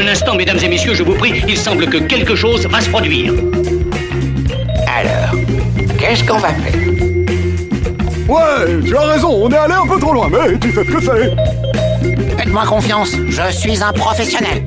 [0.00, 2.88] Un instant, mesdames et messieurs, je vous prie, il semble que quelque chose va se
[2.88, 3.34] produire.
[4.86, 5.38] Alors,
[5.98, 6.80] qu'est-ce qu'on va faire?
[8.26, 10.90] Ouais, tu as raison, on est allé un peu trop loin, mais tu sais ce
[10.90, 12.38] que c'est.
[12.38, 14.64] Faites-moi confiance, je suis un professionnel.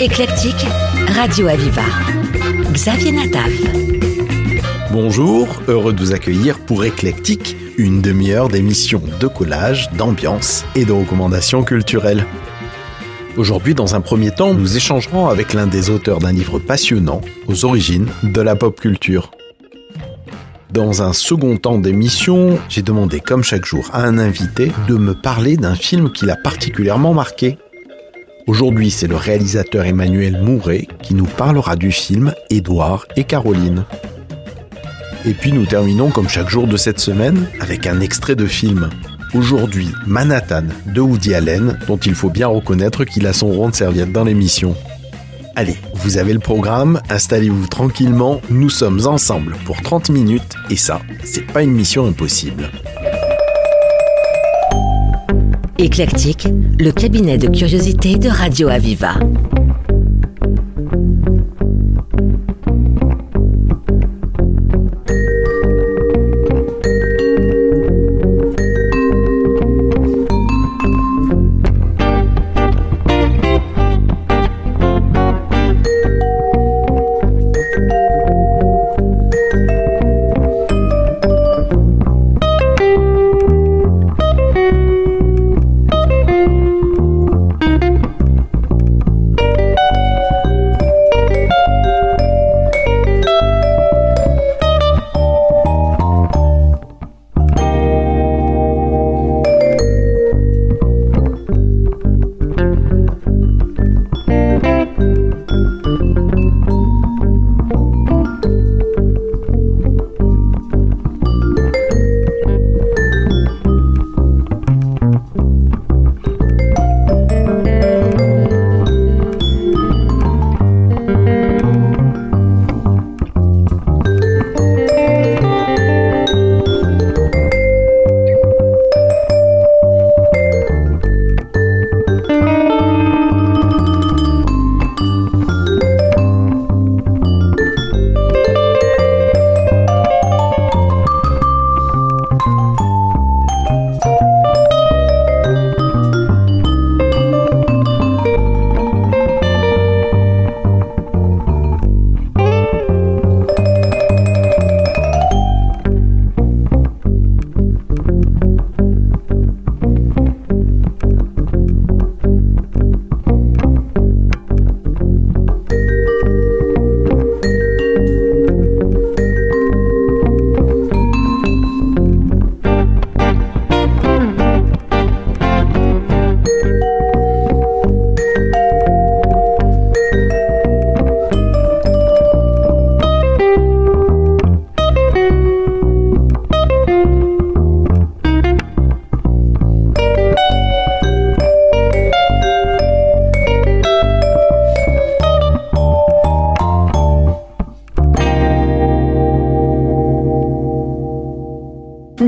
[0.00, 0.66] Éclectique,
[1.14, 1.82] Radio Aviva.
[2.72, 3.52] Xavier Nataf.
[4.90, 10.92] Bonjour, heureux de vous accueillir pour Éclectique, une demi-heure d'émission de collage, d'ambiance et de
[10.92, 12.26] recommandations culturelles.
[13.36, 17.64] Aujourd'hui, dans un premier temps, nous échangerons avec l'un des auteurs d'un livre passionnant aux
[17.64, 19.30] origines de la pop culture.
[20.72, 25.14] Dans un second temps d'émission, j'ai demandé comme chaque jour à un invité de me
[25.14, 27.58] parler d'un film qui l'a particulièrement marqué.
[28.46, 33.84] Aujourd'hui, c'est le réalisateur Emmanuel Mouret qui nous parlera du film Édouard et Caroline.
[35.26, 38.90] Et puis nous terminons comme chaque jour de cette semaine avec un extrait de film.
[39.32, 43.74] Aujourd'hui, Manhattan de Woody Allen, dont il faut bien reconnaître qu'il a son rond de
[43.74, 44.76] serviette dans l'émission.
[45.56, 51.00] Allez, vous avez le programme, installez-vous tranquillement, nous sommes ensemble pour 30 minutes et ça,
[51.24, 52.70] c'est pas une mission impossible.
[55.78, 59.14] Éclectique, le cabinet de curiosité de Radio Aviva.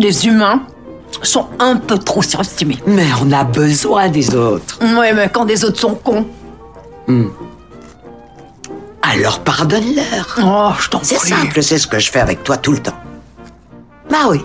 [0.07, 0.63] Les humains
[1.23, 2.79] sont un peu trop surestimés.
[2.87, 4.79] Mais on a besoin des autres.
[4.97, 6.27] Ouais, mais quand des autres sont cons.
[7.09, 7.29] Hmm.
[9.03, 10.27] Alors pardonne-leur.
[10.43, 11.09] Oh, je t'en prie.
[11.09, 12.99] C'est simple, c'est ce que je fais avec toi tout le temps.
[14.11, 14.41] Bah oui,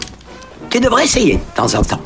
[0.71, 2.01] tu devrais essayer de temps en temps.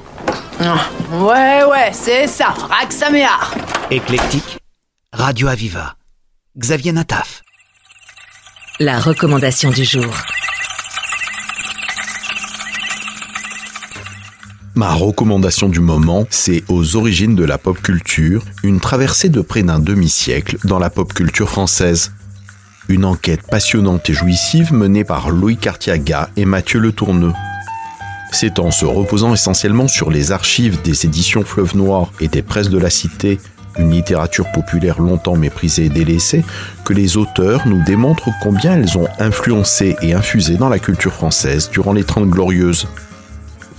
[0.59, 0.79] Ah,
[1.13, 3.53] ouais, ouais, c'est ça, Raxaméar.
[3.89, 4.57] Éclectique,
[5.13, 5.95] Radio Aviva,
[6.57, 7.41] Xavier Nataf.
[8.79, 10.13] La recommandation du jour.
[14.77, 19.63] Ma recommandation du moment, c'est Aux origines de la pop culture, une traversée de près
[19.63, 22.11] d'un demi-siècle dans la pop culture française.
[22.89, 27.31] Une enquête passionnante et jouissive menée par Louis Cartiaga et Mathieu Le Tourneux.
[28.33, 32.69] C'est en se reposant essentiellement sur les archives des éditions Fleuve Noir et des presses
[32.69, 33.39] de la Cité,
[33.79, 36.43] une littérature populaire longtemps méprisée et délaissée,
[36.83, 41.69] que les auteurs nous démontrent combien elles ont influencé et infusé dans la culture française
[41.71, 42.89] durant les Trente Glorieuses.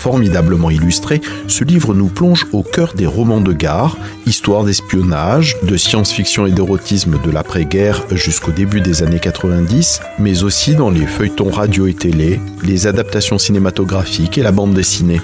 [0.06, 5.76] Formidablement illustré, ce livre nous plonge au cœur des romans de gare, histoires d'espionnage, de
[5.76, 11.50] science-fiction et d'érotisme de l'après-guerre jusqu'au début des années 90, mais aussi dans les feuilletons
[11.50, 15.20] radio et télé, les adaptations cinématographiques et la bande dessinée.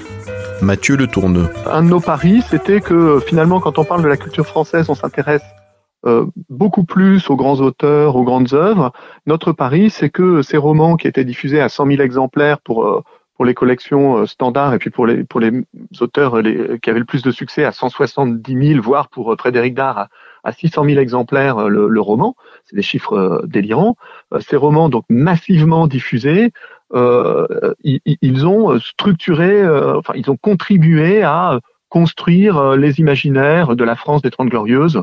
[0.62, 1.49] Mathieu Le Tourneux.
[1.70, 4.96] Un de nos paris, c'était que finalement, quand on parle de la culture française, on
[4.96, 5.44] s'intéresse
[6.06, 8.93] euh, beaucoup plus aux grands auteurs, aux grandes œuvres.
[9.26, 13.05] Notre pari, c'est que ces romans qui étaient diffusés à 100 000 exemplaires pour euh,
[13.37, 15.52] pour les collections euh, standards et puis pour les pour les
[16.00, 19.99] auteurs les, qui avaient le plus de succès à 170 000, voire pour Frédéric Dard
[19.99, 20.08] à,
[20.44, 22.37] à 600 000 exemplaires le, roman.
[22.64, 23.96] C'est des chiffres délirants.
[24.40, 26.52] Ces romans donc massivement diffusés,
[26.94, 27.46] euh,
[27.84, 34.31] ils, ont structuré, enfin ils ont contribué à construire les imaginaires de la France des
[34.31, 35.02] Trente Glorieuses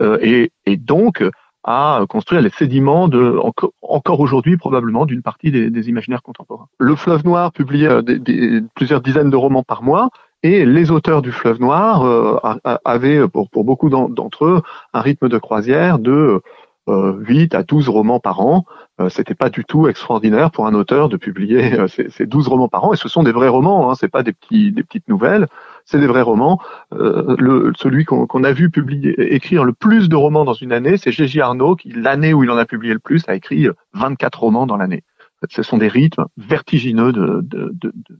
[0.00, 0.18] euh,
[0.66, 1.22] et, donc
[1.64, 3.38] à construire les sédiments de,
[3.82, 6.68] encore aujourd'hui probablement d'une partie des, des, imaginaires contemporains.
[6.78, 10.08] Le Fleuve Noir publiait euh, des, des, plusieurs dizaines de romans par mois
[10.42, 12.38] et les auteurs du Fleuve Noir euh,
[12.84, 14.62] avaient pour, pour beaucoup d'entre eux
[14.94, 16.40] un rythme de croisière de
[16.88, 18.64] 8 à 12 romans par an.
[19.10, 22.84] C'était pas du tout extraordinaire pour un auteur de publier ces, ces 12 romans par
[22.84, 25.46] an et ce sont des vrais romans, hein, c'est pas des petits des petites nouvelles
[25.84, 26.60] c'est des vrais romans.
[26.92, 30.96] Euh, le, celui qu'on a vu publier, écrire le plus de romans dans une année,
[30.96, 34.40] c'est Gégé Arnaud, qui l'année où il en a publié le plus a écrit 24
[34.40, 35.02] romans dans l'année.
[35.48, 37.12] Ce sont des rythmes vertigineux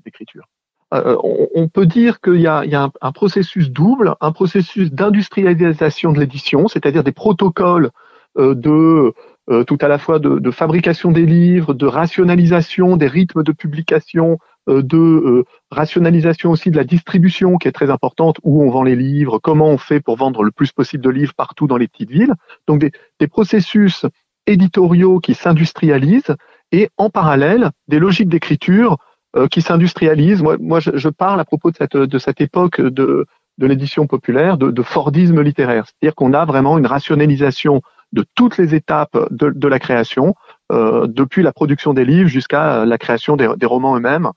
[0.04, 0.44] d'écriture.
[0.92, 3.70] De, de, euh, on, on, peut dire qu'il y a, il y a un, processus
[3.70, 7.90] double, un processus d'industrialisation de l'édition, c'est-à-dire des protocoles
[8.38, 9.12] euh, de
[9.50, 13.50] euh, tout à la fois de, de, fabrication des livres, de rationalisation des rythmes de
[13.52, 14.36] publication, euh,
[14.68, 18.96] de euh, rationalisation aussi de la distribution qui est très importante, où on vend les
[18.96, 22.10] livres, comment on fait pour vendre le plus possible de livres partout dans les petites
[22.10, 22.34] villes.
[22.66, 24.06] Donc des, des processus
[24.46, 26.34] éditoriaux qui s'industrialisent
[26.72, 28.98] et en parallèle des logiques d'écriture
[29.36, 30.42] euh, qui s'industrialisent.
[30.42, 33.26] Moi, moi je, je, parle à propos de cette, de cette époque de,
[33.58, 37.82] de l'édition populaire de, de Fordisme littéraire, c'est-à-dire qu'on a vraiment une rationalisation
[38.12, 40.34] de toutes les étapes de, de la création,
[40.72, 44.30] euh, depuis la production des livres jusqu'à la création des, des romans eux-mêmes.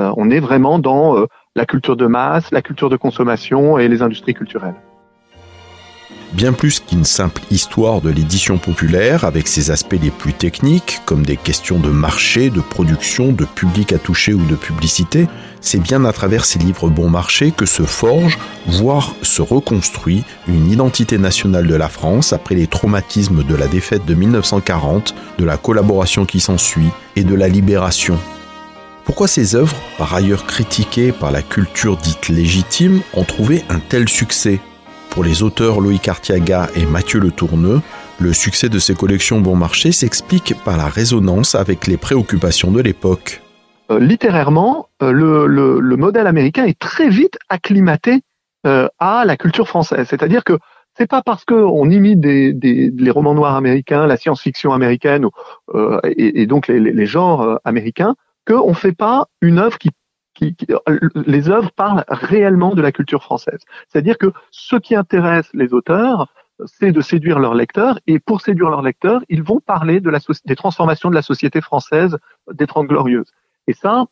[0.00, 3.88] Euh, on est vraiment dans euh, la culture de masse, la culture de consommation et
[3.88, 4.76] les industries culturelles.
[6.34, 11.24] Bien plus qu'une simple histoire de l'édition populaire avec ses aspects les plus techniques, comme
[11.24, 15.26] des questions de marché, de production, de public à toucher ou de publicité,
[15.62, 20.70] c'est bien à travers ces livres bon marché que se forge, voire se reconstruit, une
[20.70, 25.56] identité nationale de la France après les traumatismes de la défaite de 1940, de la
[25.56, 28.18] collaboration qui s'ensuit et de la libération
[29.08, 34.06] pourquoi ces œuvres, par ailleurs critiquées par la culture dite légitime, ont trouvé un tel
[34.06, 34.60] succès?
[35.08, 37.80] Pour les auteurs Loïc Artiaga et Mathieu Le Tourneux,
[38.20, 42.82] le succès de ces collections bon marché s'explique par la résonance avec les préoccupations de
[42.82, 43.40] l'époque.
[43.90, 48.20] Euh, littérairement, euh, le, le, le, modèle américain est très vite acclimaté
[48.66, 50.06] euh, à la culture française.
[50.10, 50.58] C'est-à-dire que
[50.98, 55.26] c'est pas parce qu'on imite les romans noirs américains, la science-fiction américaine
[56.04, 58.14] et, donc les, genres américains
[58.48, 59.90] qu'on ne fait pas une œuvre qui,
[60.34, 60.66] qui, qui,
[61.14, 63.60] les œuvres parlent réellement de la culture française.
[63.88, 66.32] C'est-à-dire que ce qui intéresse les auteurs,
[66.64, 71.10] c'est de séduire leurs lecteurs, et pour séduire leurs lecteurs, ils vont parler des transformations
[71.10, 72.18] de la société française
[72.52, 73.32] des Trente Glorieuses.
[73.68, 74.06] Et ça,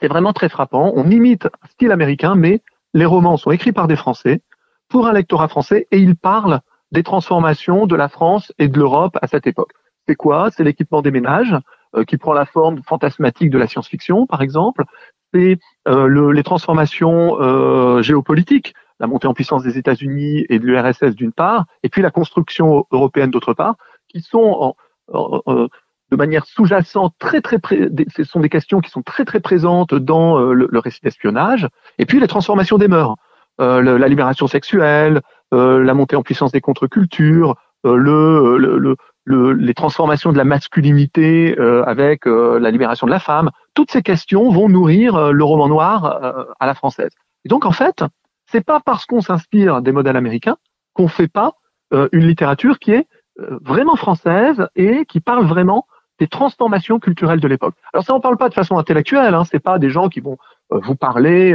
[0.00, 0.92] c'est vraiment très frappant.
[0.94, 2.62] On imite un style américain, mais
[2.94, 4.40] les romans sont écrits par des Français,
[4.88, 6.60] pour un lectorat français, et ils parlent
[6.92, 9.72] des transformations de la France et de l'Europe à cette époque.
[10.06, 10.50] C'est quoi?
[10.50, 11.60] C'est l'équipement des ménages, euh,
[12.06, 14.84] qui prend la forme fantasmatique de la science-fiction, par exemple.
[15.32, 20.66] C'est euh, le, les transformations euh, géopolitiques, la montée en puissance des États-Unis et de
[20.66, 23.76] l'URSS d'une part, et puis la construction européenne d'autre part,
[24.08, 24.74] qui sont
[25.12, 27.88] de manière sous-jacente très très pré...
[28.14, 32.06] ce sont des questions qui sont très très présentes dans le, le récit d'espionnage, et
[32.06, 33.14] puis les transformations des mœurs,
[33.60, 35.20] euh, la libération sexuelle,
[35.52, 38.96] euh, la montée en puissance des contre-cultures, euh, le, le,
[39.28, 43.90] le, les transformations de la masculinité euh, avec euh, la libération de la femme, toutes
[43.90, 47.12] ces questions vont nourrir euh, le roman noir euh, à la française.
[47.44, 47.98] Et donc en fait,
[48.50, 50.56] c'est pas parce qu'on s'inspire des modèles américains
[50.94, 51.52] qu'on fait pas
[51.92, 53.06] euh, une littérature qui est
[53.72, 55.86] vraiment française et qui parle vraiment
[56.18, 57.76] des transformations culturelles de l'époque.
[57.92, 60.38] Alors ça, on parle pas de façon intellectuelle, hein, c'est pas des gens qui vont
[60.70, 61.54] vous parler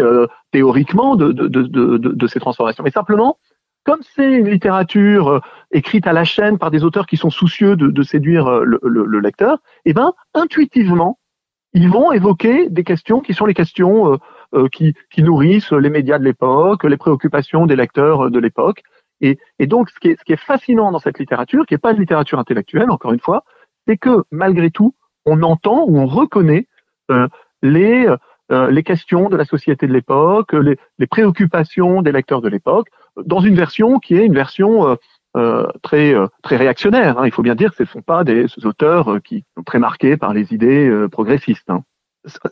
[0.52, 3.38] théoriquement de, de, de, de, de ces transformations, mais simplement
[3.84, 5.42] comme c'est une littérature
[5.74, 8.64] euh, écrite à la chaîne par des auteurs qui sont soucieux de, de séduire euh,
[8.64, 11.20] le, le, le, lecteur, eh ben intuitivement,
[11.74, 14.18] ils vont évoquer des questions qui sont les questions euh,
[14.54, 18.84] euh qui, qui, nourrissent les médias de l'époque, les préoccupations des lecteurs de l'époque.
[19.22, 21.80] Et, et, donc, ce qui, est, ce qui est fascinant dans cette littérature, qui n'est
[21.80, 23.44] pas une littérature intellectuelle, encore une fois,
[23.88, 26.68] c'est que malgré tout, on entend ou on reconnaît
[27.10, 27.28] euh,
[27.62, 28.08] les
[28.52, 32.90] euh, les questions de la société de l'époque, les, les, préoccupations des lecteurs de l'époque,
[33.16, 34.98] dans une version qui est une version
[35.36, 37.20] euh, euh très euh, très réactionnaire.
[37.20, 37.26] Hein.
[37.26, 40.18] Il faut bien dire que ce ne sont pas des auteurs qui sont très marqués
[40.18, 41.70] par les idées progressistes.
[41.70, 41.84] Hein.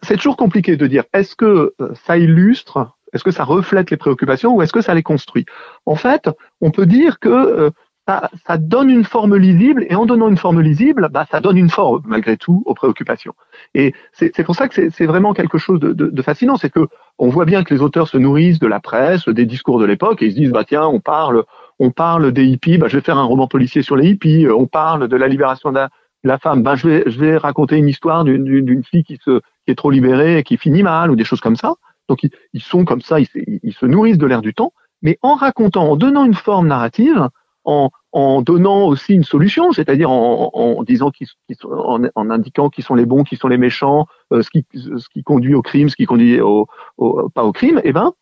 [0.03, 1.73] C'est toujours compliqué de dire est-ce que
[2.05, 5.45] ça illustre Est-ce que ça reflète les préoccupations ou est-ce que ça les construit?
[5.85, 7.71] En fait, on peut dire que
[8.09, 11.57] euh, ça, donne une forme lisible et en donnant une forme lisible, bah, ça donne
[11.57, 13.33] une forme malgré tout aux préoccupations.
[13.73, 16.88] Et c'est pour ça que c'est vraiment quelque chose de, de, de fascinant, c'est que
[17.19, 20.21] on voit bien que les auteurs se nourrissent de la presse, des discours de l'époque
[20.21, 21.43] et ils se disent bah tiens on parle
[21.81, 24.67] on parle des hippies, bah, je vais faire un roman policier sur les hippies, on
[24.67, 25.79] parle de la libération de
[26.23, 29.71] la, femme, bah, je vais je vais raconter une histoire d'une fille qui se qui
[29.71, 31.73] est trop libérée et qui finit mal ou des choses comme ça.
[32.07, 33.27] Donc ils, ils sont comme ça, ils,
[33.63, 37.29] ils se nourrissent de l'air du temps, mais en racontant, en donnant une forme narrative,
[37.63, 41.27] en, en donnant aussi une solution, c'est-à-dire en, en, disant qu'ils,
[41.63, 45.07] en, en, indiquant qui sont les bons, qui sont les méchants, euh, ce, qui, ce
[45.09, 48.13] qui conduit au crime, ce qui conduit au, au pas au crime, eh ben,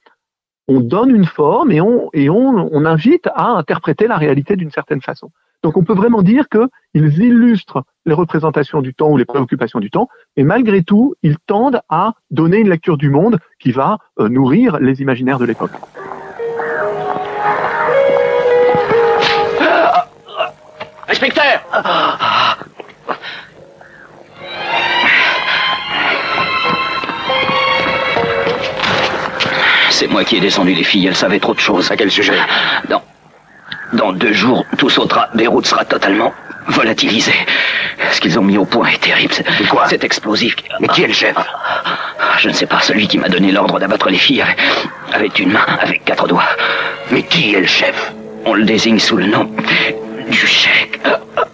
[0.69, 4.69] on donne une forme et on, et on, on invite à interpréter la réalité d'une
[4.69, 5.31] certaine façon.
[5.63, 9.89] Donc on peut vraiment dire qu'ils illustrent les représentations du temps ou les préoccupations du
[9.89, 10.07] temps,
[10.37, 14.79] et malgré tout, ils tendent à donner une lecture du monde qui va euh, nourrir
[14.79, 15.71] les imaginaires de l'époque.
[21.09, 21.65] Inspecteur
[29.99, 31.91] C'est moi qui ai descendu les filles, elles savaient trop de choses.
[31.91, 32.39] À quel sujet
[32.87, 33.03] Dans,
[33.91, 36.33] dans deux jours, tout sautera, Beyrouth sera totalement
[36.67, 37.33] volatilisé.
[38.09, 39.33] Ce qu'ils ont mis au point est terrible.
[39.33, 40.55] C'est quoi C'est explosif.
[40.79, 41.35] Mais qui est le chef
[42.37, 44.55] Je ne sais pas, celui qui m'a donné l'ordre d'abattre les filles avait,
[45.11, 46.47] avait une main avec quatre doigts.
[47.11, 48.13] Mais qui est le chef
[48.45, 49.51] On le désigne sous le nom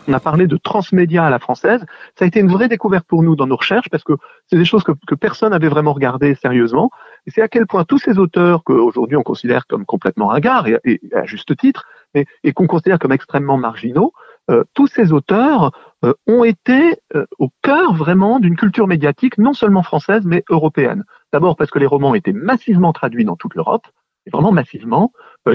[0.07, 1.83] On a parlé de transmédia à la française.
[2.17, 4.13] Ça a été une vraie découverte pour nous dans nos recherches parce que
[4.47, 6.91] c'est des choses que, que personne n'avait vraiment regardées sérieusement.
[7.25, 11.01] Et c'est à quel point tous ces auteurs qu'aujourd'hui on considère comme complètement ringards, et,
[11.13, 14.13] à juste titre, et qu'on considère comme extrêmement marginaux,
[14.51, 15.71] euh, tous ces auteurs
[16.03, 21.03] euh, ont été euh, au cœur vraiment d'une culture médiatique non seulement française mais européenne.
[21.33, 23.87] D'abord parce que les romans étaient massivement traduits dans toute l'Europe,
[24.31, 25.11] vraiment massivement,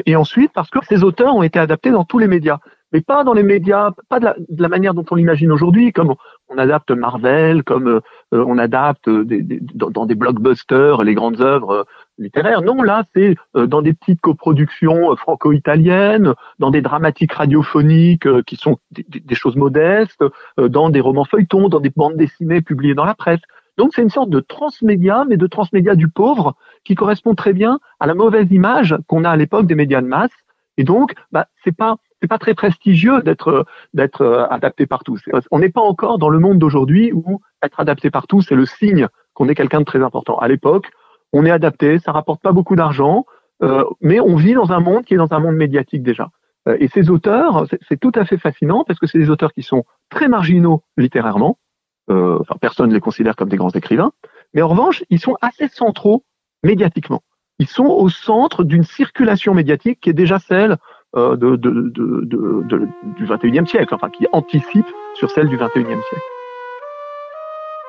[0.06, 2.58] et ensuite parce que ces auteurs ont été adaptés dans tous les médias
[2.92, 5.92] mais pas dans les médias, pas de la, de la manière dont on l'imagine aujourd'hui,
[5.92, 6.14] comme
[6.48, 8.00] on adapte Marvel, comme euh,
[8.32, 11.84] on adapte des, des, dans, des blockbusters les grandes œuvres euh,
[12.18, 12.62] littéraires.
[12.62, 18.78] Non, là, c'est euh, dans des petites coproductions franco-italiennes, dans des dramatiques radiophoniques qui sont
[18.90, 20.24] des, des choses modestes,
[20.58, 23.40] dans des romans feuilletons, dans des bandes dessinées publiées dans la presse.
[23.80, 27.80] Donc c'est une sorte de transmédia, mais de transmédia du pauvre, qui correspond très bien
[27.98, 30.36] à la mauvaise image qu'on a à l'époque des médias de masse.
[30.76, 35.16] Et donc, bah, c'est pas c'est pas très prestigieux d'être d'être euh, adapté partout.
[35.50, 39.08] On n'est pas encore dans le monde d'aujourd'hui où être adapté partout, c'est le signe
[39.32, 40.36] qu'on est quelqu'un de très important.
[40.36, 40.90] À l'époque,
[41.32, 43.24] on est adapté, ça rapporte pas beaucoup d'argent,
[43.62, 46.28] euh, mais on vit dans un monde qui est dans un monde médiatique déjà.
[46.68, 49.62] Euh, et ces auteurs, c'est tout à fait fascinant parce que c'est des auteurs qui
[49.62, 51.56] sont très marginaux littérairement.
[52.10, 54.12] Euh, personne ne les considère comme des grands écrivains,
[54.52, 56.24] mais en revanche, ils sont assez centraux
[56.64, 57.22] médiatiquement.
[57.58, 60.76] Ils sont au centre d'une circulation médiatique qui est déjà celle
[61.16, 66.24] euh, du 21e siècle, enfin qui anticipe sur celle du 21e siècle.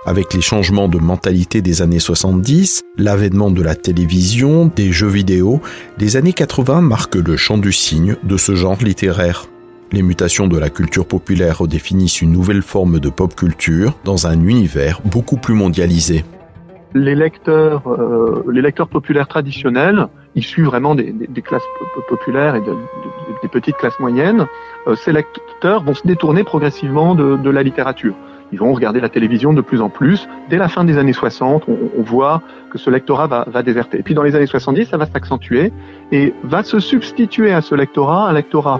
[0.06, 5.62] Avec les changements de mentalité des années 70, l'avènement de la télévision, des jeux vidéo,
[6.00, 9.51] les années 80 marquent le champ du signe de ce genre littéraire.
[9.94, 14.40] Les mutations de la culture populaire redéfinissent une nouvelle forme de pop culture dans un
[14.42, 16.24] univers beaucoup plus mondialisé.
[16.94, 21.68] Les lecteurs, euh, les lecteurs populaires traditionnels issus vraiment des, classes
[22.08, 22.74] populaires et de,
[23.42, 24.48] des petites classes moyennes,
[24.88, 28.16] euh, ces lecteurs vont se détourner progressivement de, la littérature.
[28.54, 30.30] Ils vont regarder la télévision de plus en plus.
[30.50, 34.04] Dès la fin des années 60, on, voit que ce lectorat va, va, déserter.
[34.04, 35.74] Puis dans les années 70, ça va s'accentuer
[36.14, 38.80] et va se substituer à ce lectorat un lectorat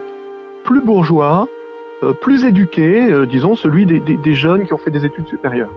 [0.64, 1.48] plus bourgeois,
[2.04, 5.28] euh, plus éduqué, euh, disons celui des, des, des jeunes qui ont fait des études
[5.28, 5.72] supérieures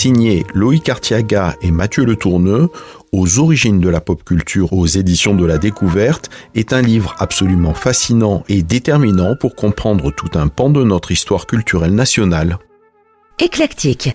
[0.00, 2.70] signé Loïc Artiaga et Mathieu Le Tourneux,
[3.12, 7.74] aux origines de la pop culture aux éditions de la découverte, est un livre absolument
[7.74, 12.58] fascinant et déterminant pour comprendre tout un pan de notre histoire culturelle nationale.
[13.38, 14.14] Éclectique.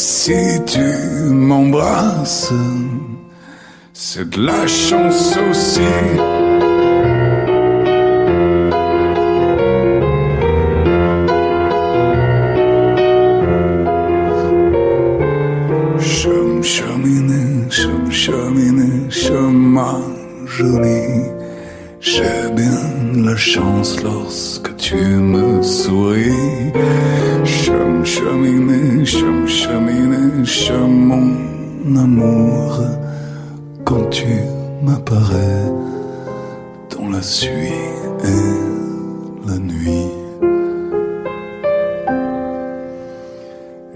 [0.00, 0.78] Si tu
[1.28, 2.52] m'embrasses,
[3.92, 5.80] c'est de la chance aussi.
[15.98, 16.98] Chum chum.
[22.00, 24.47] J'ai bien la chance lorsque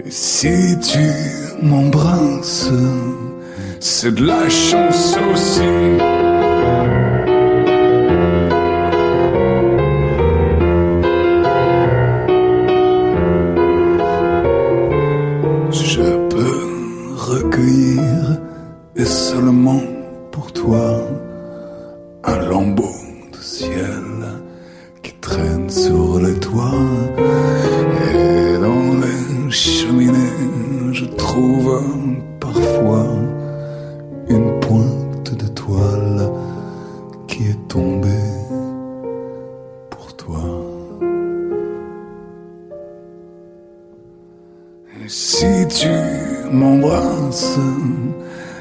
[0.09, 2.69] si tu m'embrasses,
[3.79, 6.22] c'est de la chance aussi.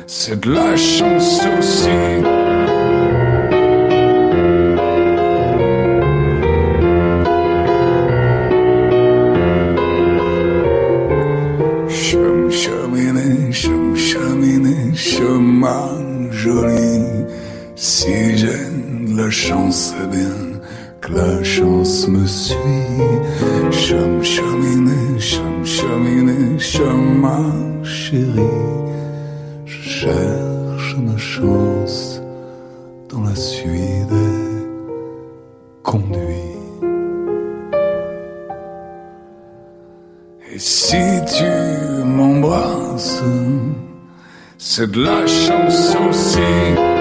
[0.06, 1.88] C'est de la chance aussi.
[11.88, 17.00] Chum cheminé, chum cheminé, chemin joli.
[17.74, 18.46] Si j'ai
[19.06, 20.60] de la chance, c'est bien
[21.00, 22.56] que la chance me suit.
[23.70, 27.81] Chum cheminé, chum cheminé, chemin
[28.12, 28.50] chéri.
[29.64, 32.20] Je cherche ma chance
[33.08, 34.66] dans la suie des
[35.82, 36.58] conduits.
[40.52, 41.02] Et si
[41.36, 43.22] tu m'embrasses,
[44.58, 46.91] c'est de la chance aussi.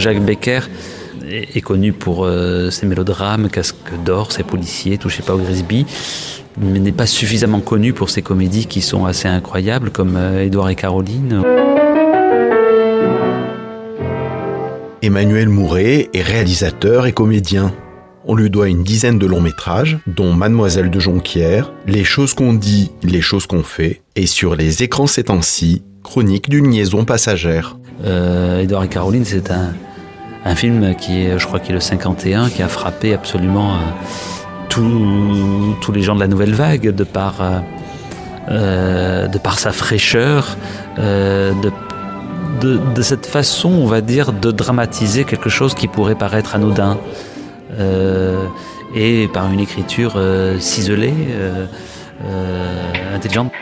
[0.00, 0.60] Jacques Becker
[1.28, 5.86] est est connu pour euh, ses mélodrames, Casque d'or, ses policiers, Touchez pas au Grisby,
[6.58, 10.70] mais n'est pas suffisamment connu pour ses comédies qui sont assez incroyables, comme euh, Édouard
[10.70, 11.42] et Caroline.
[15.02, 17.72] Emmanuel Mouret est réalisateur et comédien.
[18.24, 22.52] On lui doit une dizaine de longs métrages, dont Mademoiselle de Jonquière, Les choses qu'on
[22.52, 27.76] dit, les choses qu'on fait, et sur les écrans ces temps-ci, Chronique d'une liaison passagère.
[28.04, 29.74] Euh, Édouard et Caroline, c'est un,
[30.44, 33.76] un film qui est, je crois qu'il est le 51, qui a frappé absolument euh,
[34.68, 37.58] tous- les gens de la nouvelle vague de par, euh,
[38.50, 40.56] euh, sa fraîcheur,
[40.96, 41.72] de,
[43.02, 46.98] cette façon, on va dire, de dramatiser quelque chose qui pourrait paraître anodin.
[48.94, 50.18] Et par une écriture
[50.58, 51.14] ciselée,
[53.14, 53.52] intelligente.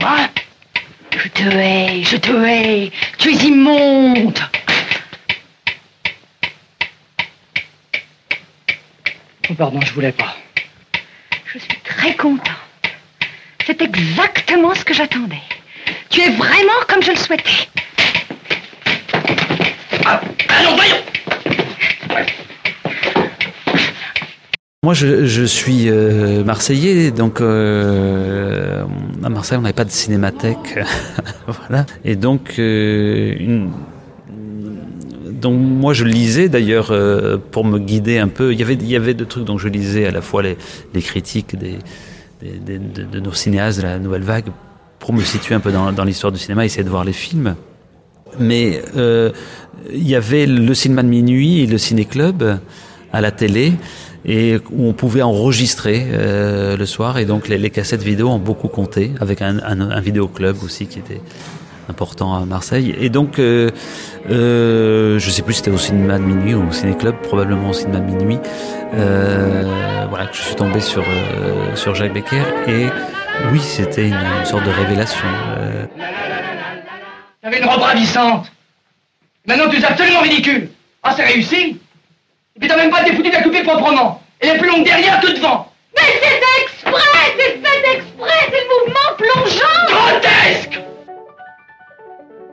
[0.00, 0.16] Quoi
[1.12, 2.92] Je te hais, je te hais.
[3.18, 4.38] Tu es immonde.
[9.50, 10.36] Oh, pardon, je voulais pas.
[11.46, 12.50] Je suis très contente.
[13.66, 15.42] C'est exactement ce que j'attendais.
[16.10, 17.68] Tu es vraiment comme je le souhaitais.
[20.48, 20.96] Allons, voyons
[24.84, 28.84] Moi, je, je suis euh, marseillais, donc euh,
[29.24, 30.78] à Marseille, on n'avait pas de cinémathèque,
[31.48, 31.84] voilà.
[32.04, 33.72] Et donc, euh, une,
[35.32, 38.52] donc moi, je lisais d'ailleurs euh, pour me guider un peu.
[38.52, 40.56] Il y avait, il y avait deux trucs, donc je lisais à la fois les,
[40.94, 41.78] les critiques des,
[42.40, 44.46] des- de, de nos cinéastes de la nouvelle vague
[45.00, 47.56] pour me situer un peu dans, dans l'histoire du cinéma, essayer de voir les films.
[48.38, 49.32] Mais euh,
[49.92, 52.60] il y avait le cinéma de minuit et le ciné-club
[53.12, 53.72] à la télé
[54.28, 58.68] et où on pouvait enregistrer euh, le soir et donc les, cassettes vidéo ont beaucoup
[58.68, 61.20] compté avec un, un, un vidéoclub aussi qui était
[61.88, 63.70] important à Marseille et donc euh,
[64.30, 67.72] euh, je sais plus si c'était au cinéma de minuit ou au ciné-club probablement au
[67.72, 68.38] cinéma de minuit
[68.94, 72.86] euh, voilà que je suis tombé sur euh, sur Jacques Becker et
[73.50, 75.86] oui c'était une, une sorte de révélation euh,
[77.40, 78.50] T'avais une robe ravissante.
[79.46, 80.68] Maintenant, tu es absolument ridicule.
[81.02, 81.78] Ah, c'est réussi.
[82.58, 84.20] Et puis t'as même pas été foutu de la couper proprement.
[84.40, 85.68] Elle est plus longue derrière que devant.
[85.94, 86.92] Mais c'est exprès,
[87.38, 89.86] c'est fait exprès, c'est le mouvement plongeant.
[89.86, 90.80] Grotesque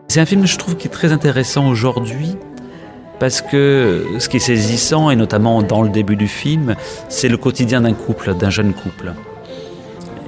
[0.07, 2.37] C'est un film, je trouve, qui est très intéressant aujourd'hui
[3.19, 6.75] parce que ce qui est saisissant, et notamment dans le début du film,
[7.09, 9.13] c'est le quotidien d'un couple, d'un jeune couple.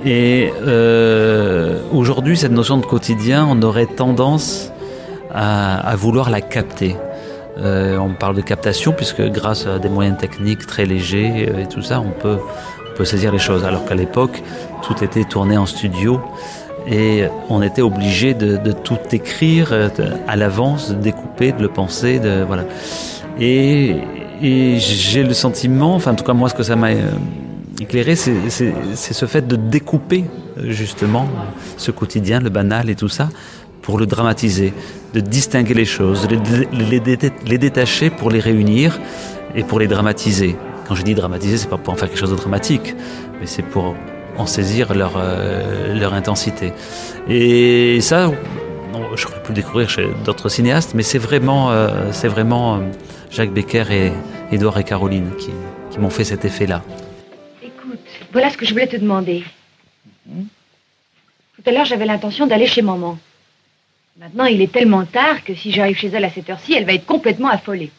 [0.06, 4.72] Et euh, aujourd'hui, cette notion de quotidien, on aurait tendance
[5.32, 6.96] à, à vouloir la capter.
[7.60, 11.68] Euh, on parle de captation puisque grâce à des moyens techniques très légers euh, et
[11.68, 12.38] tout ça, on peut,
[13.04, 13.64] saisir les choses.
[13.64, 14.42] Alors qu'à l'époque,
[14.82, 16.20] tout était tourné en studio
[16.88, 19.90] et on était obligé de, tout écrire euh,
[20.28, 22.64] à l'avance, de découper, de le penser, de voilà.
[23.40, 23.98] Et,
[24.40, 26.90] j'ai le sentiment, enfin en tout cas moi ce que ça m'a
[27.80, 28.50] éclairé, c'est
[28.92, 30.26] ce fait de découper
[30.64, 31.28] justement
[31.76, 33.30] ce quotidien, le banal et tout ça,
[33.88, 34.74] pour le dramatiser,
[35.14, 36.36] de distinguer les choses, de
[36.74, 39.00] les, les dé- les détacher pour les réunir
[39.56, 40.58] et pour les dramatiser.
[40.86, 42.94] Quand je dis dramatiser, c'est pas pour en faire quelque chose de dramatique,
[43.40, 43.96] mais c'est pour
[44.38, 46.74] en saisir leur, euh, leur intensité.
[47.30, 48.28] Et ça,
[48.92, 52.80] non, j'aurais pu le découvrir chez d'autres cinéastes, mais c'est vraiment, euh, c'est vraiment euh,
[53.32, 54.12] Jacques Becker et
[54.52, 55.52] Édouard et Caroline qui,
[55.92, 56.82] qui m'ont fait cet effet-là.
[57.64, 58.00] Écoute,
[58.34, 59.46] voilà ce que je voulais te demander.
[60.28, 63.18] Tout à l'heure, j'avais l'intention d'aller chez maman.
[64.18, 66.94] Maintenant, il est tellement tard que si j'arrive chez elle à cette heure-ci, elle va
[66.94, 67.92] être complètement affolée.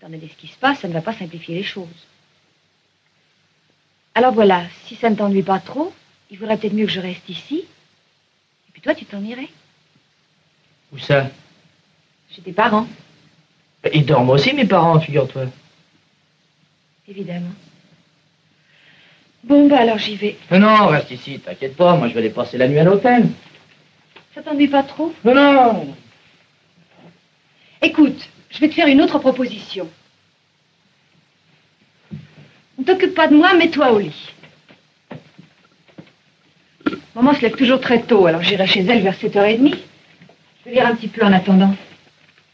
[0.00, 2.06] Donné ce qui se passe, ça ne va pas simplifier les choses.
[4.14, 5.92] Alors voilà, si ça ne t'ennuie pas trop,
[6.30, 7.64] il faudrait peut-être mieux que je reste ici.
[8.68, 9.48] Et puis toi, tu t'en irais
[10.92, 11.28] Où ça?
[12.30, 12.86] Chez tes parents,
[13.92, 15.46] Ils dorment aussi, mes parents, figure-toi.
[17.08, 17.52] évidemment.
[19.44, 20.36] Bon, bah alors j'y vais.
[20.50, 23.28] Non, non, reste ici, t'inquiète pas, moi je vais aller passer la nuit à l'hôtel.
[24.34, 25.12] Ça t'ennuie pas trop?
[25.24, 25.94] Non, non
[27.82, 29.88] Écoute, je vais te faire une autre proposition.
[32.78, 34.32] Ne t'occupe pas de moi, mets-toi au lit.
[37.14, 39.74] Maman se lève toujours très tôt, alors j'irai chez elle vers 7h30.
[39.74, 41.74] Je vais lire un petit peu en attendant.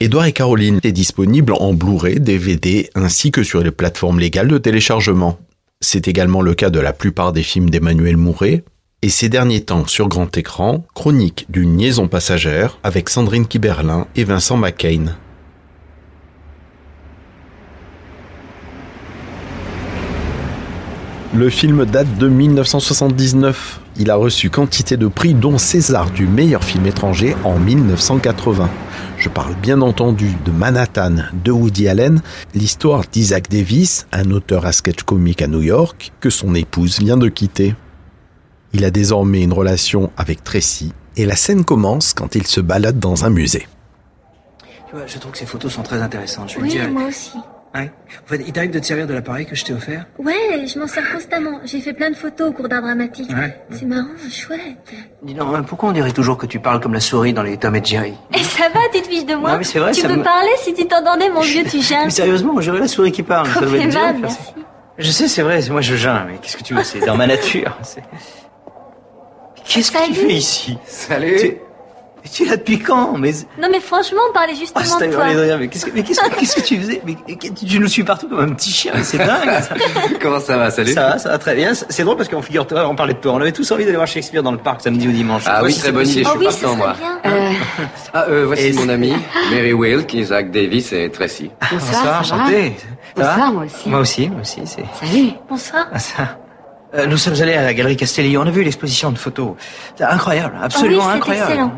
[0.00, 4.58] Édouard et Caroline est disponible en Blu-ray, DVD ainsi que sur les plateformes légales de
[4.58, 5.38] téléchargement.
[5.80, 8.64] C'est également le cas de la plupart des films d'Emmanuel Mouret.
[9.04, 14.24] Et ces derniers temps, sur grand écran, chronique d'une liaison passagère avec Sandrine Kiberlin et
[14.24, 15.14] Vincent McCain.
[21.34, 23.80] Le film date de 1979.
[23.98, 28.70] Il a reçu quantité de prix dont César du meilleur film étranger en 1980.
[29.18, 32.22] Je parle bien entendu de Manhattan de Woody Allen,
[32.54, 37.18] l'histoire d'Isaac Davis, un auteur à sketch comique à New York, que son épouse vient
[37.18, 37.74] de quitter.
[38.74, 42.98] Il a désormais une relation avec Tracy et la scène commence quand il se balade
[42.98, 43.68] dans un musée.
[44.88, 46.50] Tu vois, je trouve que ces photos sont très intéressantes.
[46.50, 46.90] Je vais Oui, dire.
[46.90, 47.32] moi aussi.
[47.74, 47.90] Ouais.
[48.24, 50.06] En fait, il t'arrive de te servir de l'appareil que je t'ai offert?
[50.18, 51.58] Ouais, je m'en sers constamment.
[51.64, 53.28] J'ai fait plein de photos au cours d'art dramatique.
[53.30, 53.60] Ouais.
[53.70, 54.60] C'est marrant, chouette.
[55.24, 57.56] Dis donc, hein, pourquoi on dirait toujours que tu parles comme la souris dans les
[57.56, 58.14] Tom et Jerry?
[58.32, 60.16] Et ça va, tu te fiches de moi Ouais, mais c'est vrai, Tu ça peux
[60.16, 62.00] me- parler si tu t'entendais, mon vieux, tu gênes.
[62.04, 63.48] Mais sérieusement, j'aurais la souris qui parle.
[63.48, 64.38] Ça doit être merci.
[64.98, 67.16] Je sais, c'est vrai, c'est moi je gêne, mais qu'est-ce que tu veux, c'est dans
[67.16, 67.76] ma nature.
[69.66, 73.80] Qu'est-ce que tu fais ici Salut Tu, tu es là depuis quand Mais Non, mais
[73.80, 75.56] franchement, on parlait justement Ah, c'est de toi.
[75.58, 77.02] mais qu'est-ce que, mais qu'est-ce que, qu'est-ce que tu faisais?
[77.04, 77.16] Mais,
[77.66, 79.74] Tu nous suis partout comme un petit chien, mais c'est dingue ça.
[80.22, 81.72] Comment ça va, salut Ça va, ça va très bien.
[81.74, 83.32] C'est drôle parce qu'on figure-toi, on parlait de toi.
[83.32, 85.42] On avait tous envie d'aller voir Shakespeare dans le parc samedi ou dimanche.
[85.46, 86.94] Ah Toi, oui, si très c'est bonne idée, je Oh suis oui, ce partant, moi.
[86.98, 87.18] bien.
[88.14, 89.12] Ah, euh, voici Et mon ami,
[89.50, 91.50] Mary Wilk, Isaac Davis et Tracy.
[91.70, 92.72] Bonsoir, enchanté.
[93.16, 93.88] Ça va Bonsoir, moi aussi.
[93.88, 94.84] Moi aussi, moi aussi, c'est...
[95.06, 95.30] Salut.
[95.48, 95.86] Bonsoir.
[96.18, 96.36] Ah.
[96.94, 99.52] Euh, nous sommes allés à la galerie Castelli, on a vu l'exposition de photos.
[99.96, 101.50] C'est incroyable, absolument oh oui, c'est incroyable.
[101.50, 101.72] excellent.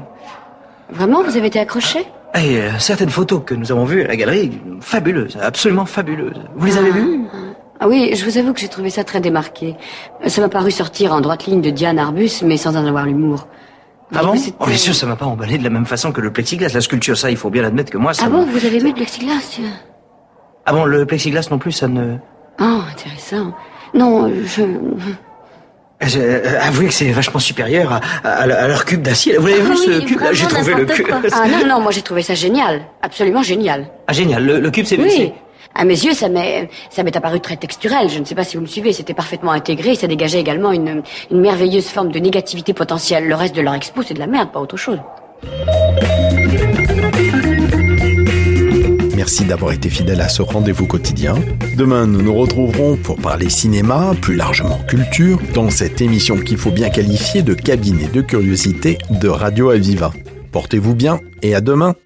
[0.90, 2.00] Vraiment, vous avez été accroché
[2.35, 6.40] Et euh, certaines photos que nous avons vues à la galerie, fabuleuses, absolument fabuleuses.
[6.55, 7.20] Vous les avez vues
[7.81, 9.74] Ah oui, je vous avoue que j'ai trouvé ça très démarqué.
[10.26, 13.48] Ça m'a paru sortir en droite ligne de Diane Arbus, mais sans en avoir l'humour.
[14.14, 14.35] Ah bon?
[14.61, 16.81] Oh, Bien sûr, ça m'a pas emballé de la même façon que le plexiglas, la
[16.81, 18.94] sculpture, ça, il faut bien l'admettre que moi, ça Ah bon, vous avez mis le
[18.94, 19.59] plexiglas?
[20.66, 22.16] Ah bon, le plexiglas non plus, ça ne...
[22.61, 23.52] Oh, intéressant.
[23.94, 24.62] Non, je...
[26.03, 29.38] Je, euh, avouez que c'est vachement supérieur à, à- à leur cube d'acier.
[29.38, 31.07] Vous l'avez vu Ah ce oui, cube J'ai trouvé le cube.
[31.07, 31.20] quoi.
[31.33, 32.83] Ah non, non, moi j'ai trouvé ça génial.
[33.01, 33.87] Absolument génial.
[34.07, 35.33] Ah génial, le, le cube c'est Oui.
[35.75, 38.11] À mes yeux, ça m'est, ça m'est apparu très texturel.
[38.11, 38.92] Je ne sais pas si vous me suivez.
[38.92, 39.94] C'était parfaitement intégré.
[39.94, 43.27] Ça dégageait également une, une merveilleuse forme de négativité potentielle.
[43.27, 44.99] Le reste de leur expo, c'est de la merde, pas autre chose.
[49.27, 51.35] Merci d'avoir été fidèle à ce rendez-vous quotidien.
[51.77, 56.71] Demain, nous nous retrouverons pour parler cinéma, plus largement culture, dans cette émission qu'il faut
[56.71, 60.12] bien qualifier de cabinet de curiosité de Radio Aviva.
[60.53, 61.97] Portez-vous bien et à demain